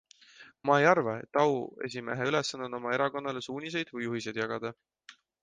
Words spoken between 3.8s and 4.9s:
või juhiseid jagada.